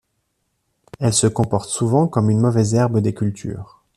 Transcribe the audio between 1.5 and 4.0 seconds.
souvent comme une mauvaise herbe des cultures.